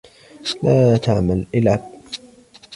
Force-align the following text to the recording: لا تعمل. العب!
لا 0.63 0.97
تعمل. 0.97 1.45
العب! 1.55 1.81